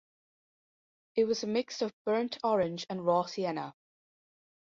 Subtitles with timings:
[1.15, 3.75] It was a mix of burnt orange and raw sienna.